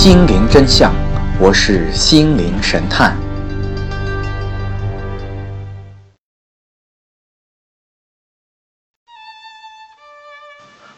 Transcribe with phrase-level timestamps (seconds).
[0.00, 0.94] 心灵真相，
[1.40, 3.18] 我是心灵神探。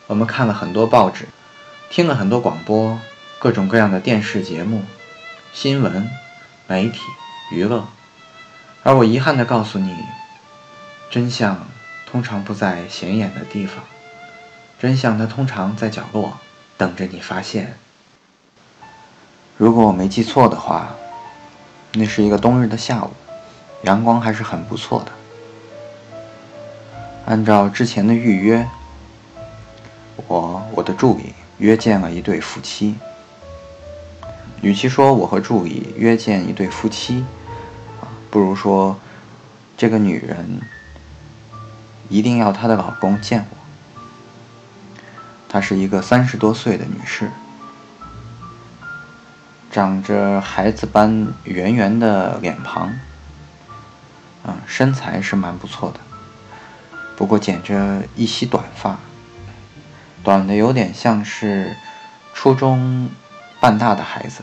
[0.07, 1.27] 我们看了很多报纸，
[1.89, 3.01] 听了很多广播，
[3.39, 4.84] 各种各样的电视节目、
[5.55, 6.07] 新闻、
[6.66, 7.01] 媒体、
[7.52, 7.88] 娱乐，
[8.82, 9.96] 而我遗憾的告诉你，
[11.10, 11.66] 真相
[12.05, 13.82] 通常不在显眼的地方，
[14.79, 16.38] 真相它通常在角落
[16.77, 17.79] 等着你发现。
[19.60, 20.88] 如果我没记错的话，
[21.92, 23.10] 那是一个冬日的下午，
[23.82, 25.12] 阳光还是很不错的。
[27.27, 28.66] 按照之前的预约，
[30.27, 32.95] 我我的助理约见了一对夫妻。
[34.62, 37.23] 与其说我和助理约见一对夫妻，
[38.01, 38.98] 啊，不如说
[39.76, 40.59] 这个女人
[42.09, 43.57] 一定要她的老公见我。
[45.51, 47.30] 她是一个三十多岁的女士。
[49.71, 52.93] 长着孩子般圆圆的脸庞，
[54.43, 56.01] 嗯，身材是蛮不错的，
[57.16, 58.98] 不过剪着一袭短发，
[60.24, 61.76] 短的有点像是
[62.35, 63.09] 初中
[63.60, 64.43] 半大的孩子。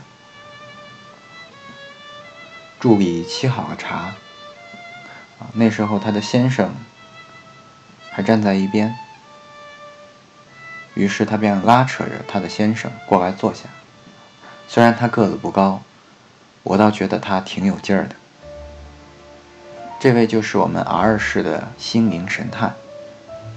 [2.80, 4.14] 助理沏好了茶，
[5.38, 6.72] 啊，那时候他的先生
[8.10, 8.96] 还站在一边，
[10.94, 13.64] 于是他便拉扯着他的先生过来坐下。
[14.70, 15.80] 虽然他个子不高，
[16.62, 18.14] 我倒觉得他挺有劲儿的。
[19.98, 22.74] 这位就是我们 R 市的心灵神探。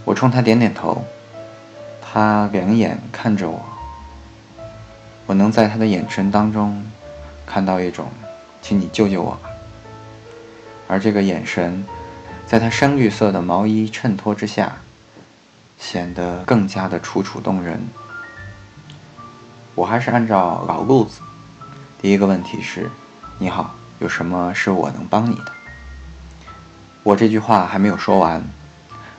[0.06, 1.04] 我冲他点点头，
[2.02, 3.62] 他两眼看着我，
[5.26, 6.82] 我能在他的眼神当中
[7.46, 8.08] 看到一种
[8.64, 9.50] “请你救救我吧”，
[10.88, 11.86] 而这个眼神，
[12.48, 14.78] 在他深绿色的毛衣衬托之下，
[15.78, 17.86] 显得更加的楚楚动人。
[19.74, 21.22] 我还是按照老路子。
[22.02, 22.92] 第一个问题是
[23.40, 25.52] ：“你好，有什么是我能帮你的？”
[27.04, 28.44] 我这句话还没有说完，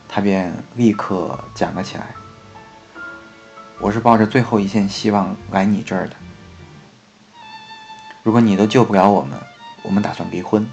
[0.09, 2.09] 他便立刻讲了起来
[3.81, 6.17] ：“我是抱着最后一线希望来你这儿的。
[8.23, 9.39] 如果你都救不了我们，
[9.83, 10.69] 我们打算离婚。”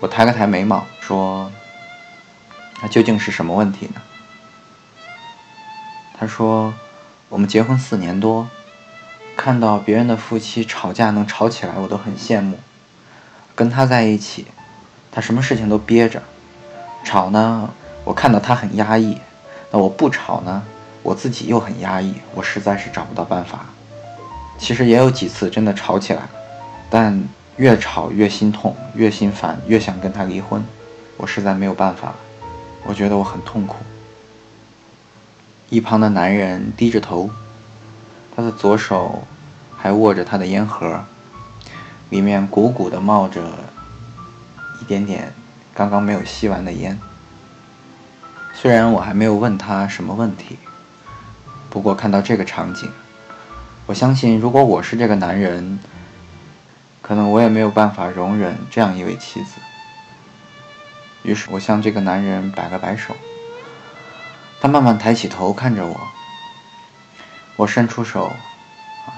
[0.00, 1.52] 我抬了抬眉毛说
[2.80, 4.00] ：“那究竟是什么问题呢？”
[6.18, 6.72] 他说。
[7.30, 8.48] 我们结婚四年多，
[9.36, 12.58] 看到别人的夫妻吵架能吵起来，我都很羡慕。
[13.54, 14.46] 跟他在一起，
[15.10, 16.22] 他什么事情都憋着，
[17.02, 17.70] 吵呢，
[18.04, 19.16] 我看到他很压抑；
[19.70, 20.62] 那我不吵呢，
[21.02, 23.66] 我自己又很压抑，我实在是找不到办法。
[24.58, 26.22] 其实也有几次真的吵起来，
[26.88, 27.24] 但
[27.56, 30.64] 越吵越心痛，越心烦，越想跟他离婚。
[31.16, 32.16] 我实在没有办法了，
[32.84, 33.76] 我觉得我很痛苦。
[35.74, 37.28] 一旁的男人低着头，
[38.36, 39.26] 他的左手
[39.76, 41.04] 还握着他的烟盒，
[42.10, 43.42] 里面鼓鼓的冒着
[44.80, 45.34] 一点点
[45.74, 46.96] 刚刚没有吸完的烟。
[48.54, 50.58] 虽然我还没有问他什么问题，
[51.68, 52.88] 不过看到这个场景，
[53.86, 55.80] 我相信如果我是这个男人，
[57.02, 59.56] 可能我也没有办法容忍这样一位妻子。
[61.24, 63.16] 于是我向这个男人摆了摆手。
[64.64, 65.94] 他慢慢抬起头看着我，
[67.54, 68.32] 我伸出手，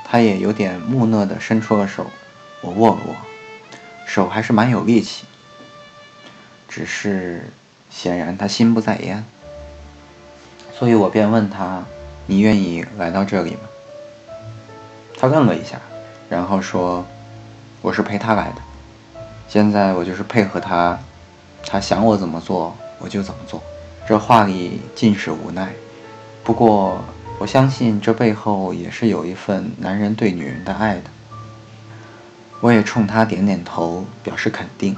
[0.04, 2.04] 他也有点木讷的伸出了手，
[2.62, 3.14] 我握了握，
[4.08, 5.24] 手还是蛮有力气，
[6.68, 7.48] 只是
[7.88, 9.24] 显然他心不在焉，
[10.76, 11.84] 所以我便问他
[12.26, 13.60] ：“你愿意来到这里吗？”
[15.16, 15.80] 他愣了一下，
[16.28, 17.06] 然后说
[17.82, 20.98] ：“我是陪他来的，现在我就是配合他，
[21.64, 23.62] 他想我怎么做我就怎么做。”
[24.08, 25.74] 这话里尽是无奈，
[26.44, 27.04] 不过
[27.40, 31.10] 我相信这背后也是有一份男人对女人的爱的。
[32.60, 34.96] 我也冲他点点头，表示肯定。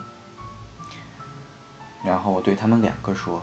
[2.04, 3.42] 然后我对他们两个说：“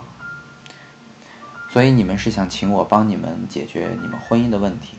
[1.73, 4.97] 所以你们是想请我帮你们解决你们婚姻的问题？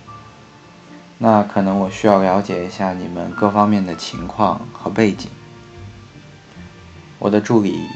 [1.18, 5.30] 那可能我需要了解一下你们各方面的情况和背景。”
[7.20, 7.86] 我的助理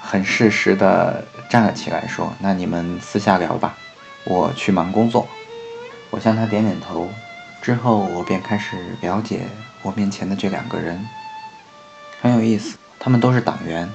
[0.00, 1.24] 很适时的。
[1.50, 3.76] 站了起来，说：“那你们私下聊吧，
[4.22, 5.26] 我去忙工作。”
[6.10, 7.08] 我向他点点头，
[7.60, 9.40] 之后我便开始了解
[9.82, 11.04] 我面前的这两个人，
[12.22, 12.78] 很有意思。
[13.00, 13.88] 他们都是党员，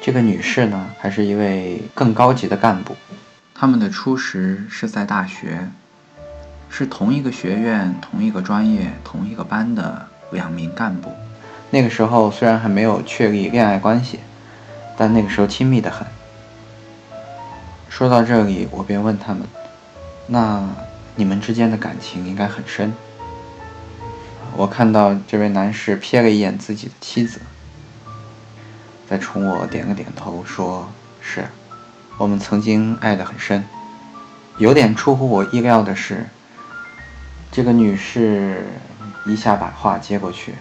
[0.00, 2.96] 这个女士呢，还是一位更高级的干部。
[3.54, 5.68] 他们的初识是在大学，
[6.70, 11.12] 是同一个学院、同一个专业、同一个班的两名干部。
[11.68, 14.20] 那个时候虽然还没有确立恋爱关系，
[14.96, 16.06] 但那个时候亲密的很。
[17.90, 19.42] 说到这里，我便问他们
[20.28, 20.66] ：“那
[21.16, 22.94] 你们之间的感情应该很深。
[24.56, 27.40] 我看到这位男士瞥了一眼自己的妻子，
[29.08, 30.88] 再冲我点了点头，说
[31.20, 31.44] ：“是，
[32.16, 33.62] 我们曾经爱得很深。”
[34.56, 36.26] 有点出乎我意料的是，
[37.50, 38.66] 这个女士
[39.26, 40.54] 一下把话接过去，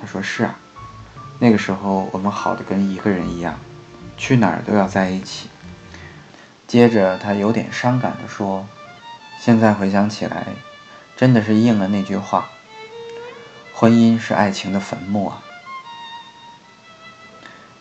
[0.00, 0.56] 她说：“是啊，
[1.38, 3.54] 那个时候我们好的跟一个人一样，
[4.18, 5.48] 去哪儿都要在一起。”
[6.72, 8.66] 接着她有点伤感地说
[9.38, 10.46] ：“现在回想起来，
[11.14, 12.48] 真的是应了那句话。”
[13.76, 15.42] 婚姻是爱情的坟墓啊！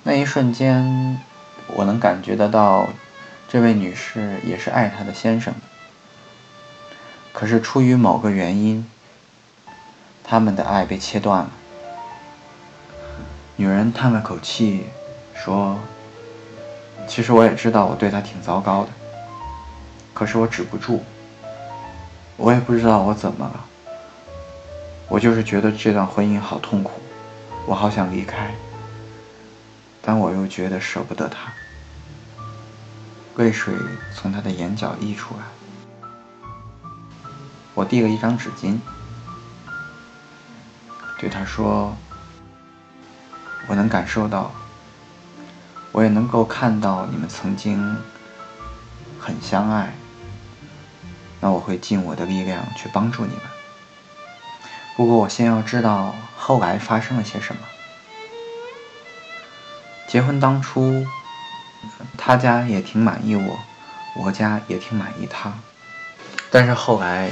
[0.03, 1.21] 那一瞬间，
[1.67, 2.89] 我能感觉得到，
[3.47, 5.61] 这位女士也是爱她的先生的。
[7.31, 8.85] 可是出于某个原因，
[10.21, 11.51] 他们的爱被切断了。
[13.55, 14.87] 女人叹了口气，
[15.33, 15.79] 说
[17.11, 18.89] ：“其实我也知道我对他挺糟糕的，
[20.13, 21.03] 可是我止不住。
[22.37, 23.65] 我也不知道我怎么了。”
[25.11, 27.01] 我就是觉得这段婚姻好痛苦，
[27.67, 28.55] 我好想离开，
[30.01, 31.51] 但我又觉得舍不得他。
[33.35, 33.73] 泪水
[34.15, 36.09] 从他的眼角溢出来，
[37.73, 38.79] 我递了一张纸巾，
[41.19, 41.93] 对他说
[43.67, 44.49] ：“我能感受到，
[45.91, 47.97] 我也能够看到你们曾经
[49.19, 49.93] 很相爱，
[51.39, 53.41] 那我会尽我的力量去帮助你们。”
[54.97, 57.61] 不过，我先要知道后来发生了些什么。
[60.07, 61.07] 结婚当初，
[62.17, 63.59] 他家也挺满意我，
[64.17, 65.53] 我家也挺满意他。
[66.51, 67.31] 但是后来，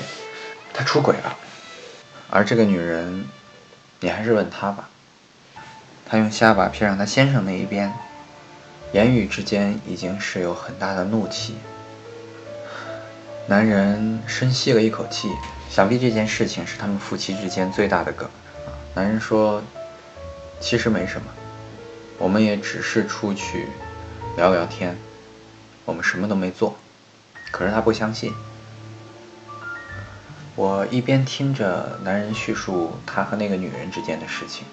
[0.74, 1.36] 他出轨了，
[2.30, 3.26] 而这个女人，
[4.00, 4.90] 你还是问他吧。
[6.06, 7.94] 他用下巴瞥向他先生那一边，
[8.92, 11.56] 言语之间已经是有很大的怒气。
[13.48, 15.30] 男人深吸了一口气。
[15.70, 18.28] 想必这件事情是他们夫妻之间最大的梗。
[18.96, 19.62] 男人说
[20.60, 21.28] ：“其实没什么，
[22.18, 23.68] 我们也只是出去
[24.36, 24.98] 聊聊天，
[25.86, 26.76] 我们什么都没做。”
[27.54, 28.34] 可是他不相信。
[30.56, 34.66] 我一边听着男人叙述他和那个女人之间的事情，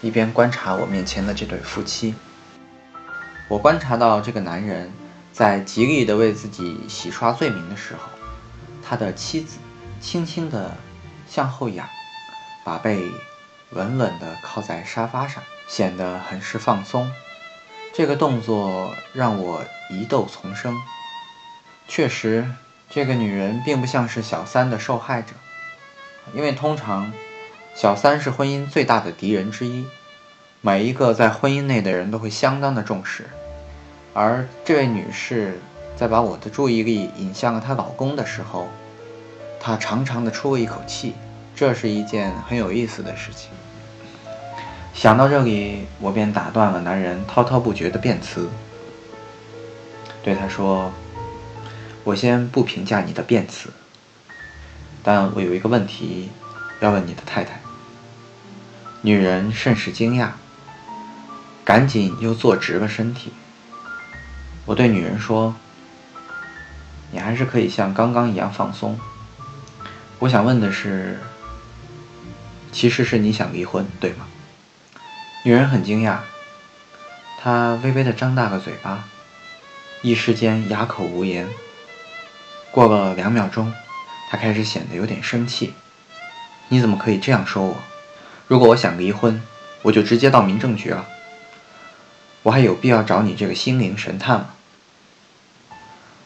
[0.00, 2.14] 一边观察我面前的这对夫妻。
[3.52, 4.90] 我观察到这个男人
[5.30, 8.08] 在极力的为自己洗刷罪名的时候。
[8.82, 9.58] 他的妻子
[10.00, 10.74] 轻轻地
[11.28, 11.86] 向后仰，
[12.64, 13.02] 把背
[13.72, 17.12] 稳稳地靠在沙发上，显得很是放松。
[17.92, 20.74] 这个动作让我疑窦丛生。
[21.86, 22.50] 确实，
[22.88, 25.34] 这个女人并不像是小三的受害者，
[26.32, 27.12] 因为通常
[27.74, 29.84] 小三是婚姻最大的敌人之一，
[30.62, 33.28] 每一个在婚姻内的人都会相当的重视。
[34.14, 35.58] 而这位女士
[35.96, 38.68] 在把我的注意力引向了她老公的时候。
[39.64, 41.14] 她长长的出了一口气，
[41.54, 43.50] 这是一件很有意思的事情。
[44.92, 48.48] 想到这里，我便打断了男人滔滔不绝的辩词，
[50.22, 50.92] 对他说
[52.02, 53.70] ：“我先不评价你的辩词，
[55.04, 56.30] 但我有一个问题
[56.80, 57.60] 要问你的太太。”
[59.00, 60.30] 女人甚是惊讶，
[61.64, 63.32] 赶紧又坐直了身体。
[64.72, 65.54] 我对女人说
[67.12, 68.98] ：“你还是可以像刚刚一样放松。”
[70.18, 71.20] 我想问的是，
[72.72, 74.24] 其实是你想离婚，对吗？
[75.44, 76.20] 女人很惊讶，
[77.38, 79.04] 她微微的张大了嘴巴，
[80.00, 81.46] 一时间哑口无言。
[82.70, 83.74] 过了两秒钟，
[84.30, 85.74] 她开始显得有点生气。
[86.68, 87.76] 你怎么可以这样说我？
[88.48, 89.42] 如果我想离婚，
[89.82, 91.06] 我就直接到民政局了。
[92.44, 94.46] 我还有必要找你这个心灵神探吗？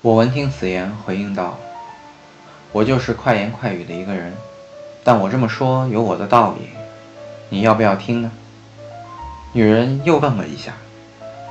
[0.02, 1.58] 我闻听此言，回应道。
[2.70, 4.34] 我就是快言快语的一个人，
[5.02, 6.68] 但我这么说有我的道理，
[7.48, 8.30] 你要不要听呢？
[9.52, 10.74] 女人又愣了一下，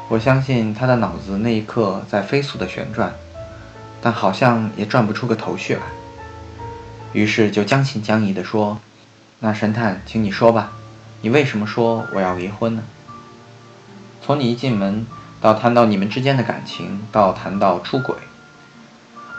[0.09, 3.13] 我相信她的脑子那一刻在飞速的旋转，
[3.99, 5.81] 但好像也转不出个头绪来，
[7.13, 8.77] 于是就将信将疑地说
[9.39, 10.73] ：“那神探，请你说吧，
[11.21, 12.83] 你为什么说我要离婚呢？
[14.21, 15.07] 从你一进门
[15.41, 18.15] 到谈到你们之间的感情，到谈到出轨。”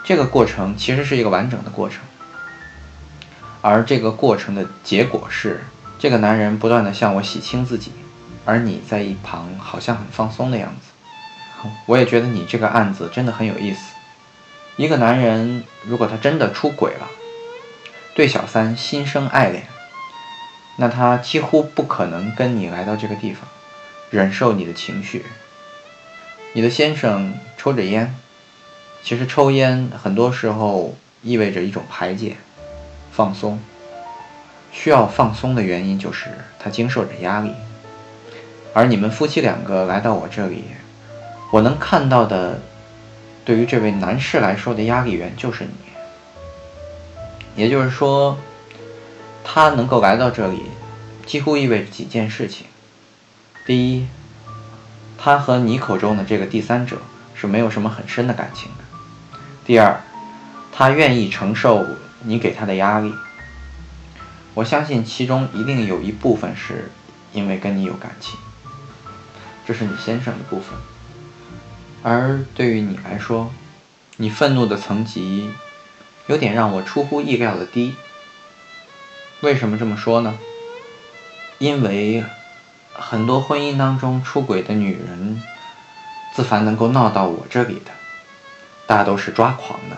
[0.06, 1.98] 这个过程其实是一个完整的过程，
[3.60, 5.64] 而这个过程的结果是，
[5.98, 7.90] 这个男人不断的向我洗清自己，
[8.44, 11.68] 而你在一旁好像很放松的样子。
[11.86, 13.80] 我也觉得你这个案子真的很有意思。
[14.76, 17.08] 一个男人如果他真的出轨了，
[18.14, 19.66] 对小三心生爱恋，
[20.76, 23.48] 那他几乎不可能跟你来到这个地方，
[24.10, 25.26] 忍受你的情绪。
[26.52, 28.14] 你的先生抽着烟。
[29.06, 32.36] 其实抽烟很多时候意味着一种排解、
[33.12, 33.60] 放松。
[34.72, 36.26] 需要放松的原因就是
[36.58, 37.52] 他经受着压力，
[38.74, 40.64] 而你们夫妻两个来到我这里，
[41.52, 42.60] 我能看到的，
[43.44, 45.70] 对于这位男士来说的压力源就是你。
[47.54, 48.36] 也就是说，
[49.44, 50.62] 他能够来到这里，
[51.24, 52.66] 几乎意味着几件事情：
[53.64, 54.08] 第一，
[55.16, 56.96] 他和你口中的这个第三者
[57.36, 58.84] 是没有什么很深的感情的；
[59.66, 60.00] 第二，
[60.70, 61.84] 他愿意承受
[62.22, 63.12] 你给他的压力。
[64.54, 66.88] 我相信其中一定有一部分是
[67.32, 68.38] 因为跟你有感情，
[69.66, 70.78] 这是你先生的部分。
[72.04, 73.52] 而对于你来说，
[74.18, 75.50] 你愤怒的层级
[76.28, 77.96] 有点让我出乎意料的低。
[79.40, 80.38] 为什么这么说呢？
[81.58, 82.24] 因为
[82.92, 85.42] 很多婚姻当中出轨的女人，
[86.34, 87.90] 自凡能够闹到我这里的，
[88.86, 89.96] 大都是抓狂的，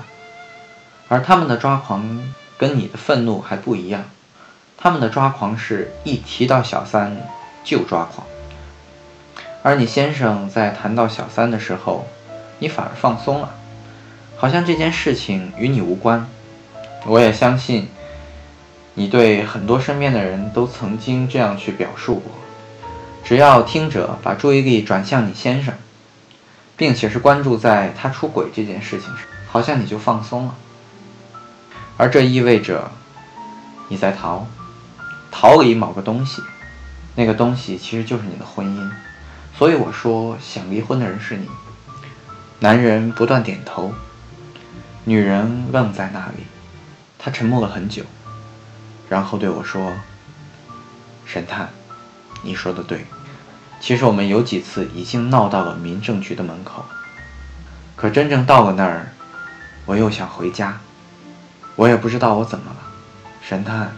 [1.09, 4.04] 而他们的抓狂跟你的愤怒还不一样。
[4.76, 7.16] 他们的抓狂是一提到小三
[7.64, 8.26] 就抓狂，
[9.62, 12.07] 而你先生在谈到小三的时候，
[12.61, 13.54] 你反而放松了，
[14.37, 16.28] 好像这件事情与你无关。
[17.07, 17.88] 我也相信，
[18.95, 22.33] 你对很多身边的人都曾经这样去表述过。
[23.25, 25.75] 只要听者把注意力转向你先生，
[26.78, 30.54] 并且是关注在他出轨这件事情上，好像你就放松了，
[31.99, 32.90] 而这意味着
[33.88, 34.47] 你在逃。
[35.30, 36.42] 逃离某个东西，
[37.14, 38.90] 那个东西其实就是你的婚姻，
[39.56, 41.47] 所以我说想离婚的人是你。
[42.61, 43.92] 男人不断点头，
[45.04, 46.44] 女人愣在那里，
[47.18, 48.02] 她沉默了很久，
[49.08, 49.92] 然后对我说
[51.26, 51.68] ：“神探，
[52.42, 53.04] 你说的对，
[53.80, 56.85] 其实我们有几次已经闹到了民政局的门口，
[57.97, 59.12] 可真正到了那儿，
[59.87, 60.78] 我又想回家，
[61.76, 62.76] 我也不知道我怎么了，
[63.40, 63.92] 神探。”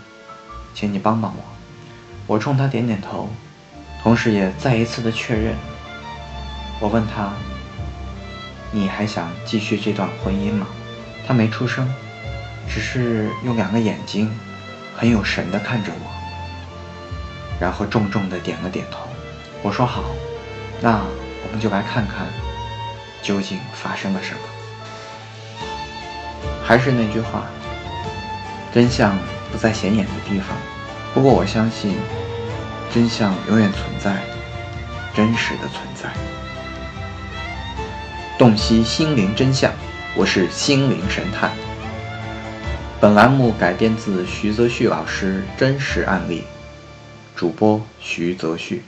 [0.72, 1.42] 请你帮帮我。
[2.26, 3.28] 我冲他点点头，
[4.02, 5.56] 同时也再一次的确认。
[6.78, 7.32] 我问他
[8.70, 10.68] ：“你还想继续这段婚姻吗？”
[11.26, 11.92] 他没出声，
[12.68, 14.30] 只是用两个眼睛
[14.96, 16.10] 很有神的看着我，
[17.60, 19.09] 然后重重的点了点头。
[19.62, 20.04] 我说：“好，
[20.80, 21.00] 那
[21.44, 22.26] 我们就来看看
[23.22, 24.40] 究竟发生了什么。”
[26.64, 27.44] 还是那句话，
[28.72, 29.16] 真相。
[29.52, 30.56] 不在显眼的地方，
[31.12, 31.96] 不过我相信，
[32.94, 34.22] 真相永远存在，
[35.12, 36.08] 真实的存在。
[38.38, 39.72] 洞悉心灵真相，
[40.14, 41.50] 我是心灵神探。
[43.00, 46.44] 本栏目改编自徐泽旭老师真实案例，
[47.34, 48.84] 主播徐泽旭。